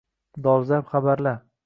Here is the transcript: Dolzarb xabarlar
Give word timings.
Dolzarb 0.47 0.89
xabarlar 0.95 1.37